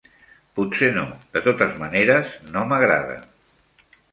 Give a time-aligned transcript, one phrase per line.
[0.59, 1.03] Potser no.
[1.35, 3.21] De totes maneres, no m'agrada.